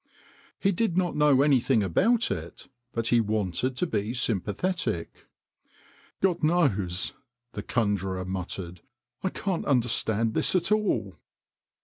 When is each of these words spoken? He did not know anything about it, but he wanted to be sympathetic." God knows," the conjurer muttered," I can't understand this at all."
He 0.57 0.71
did 0.71 0.97
not 0.97 1.15
know 1.15 1.43
anything 1.43 1.83
about 1.83 2.31
it, 2.31 2.67
but 2.91 3.09
he 3.09 3.21
wanted 3.21 3.77
to 3.77 3.85
be 3.85 4.15
sympathetic." 4.15 5.27
God 6.23 6.41
knows," 6.43 7.13
the 7.51 7.61
conjurer 7.61 8.25
muttered," 8.25 8.81
I 9.23 9.29
can't 9.29 9.65
understand 9.65 10.33
this 10.33 10.55
at 10.55 10.71
all." 10.71 11.17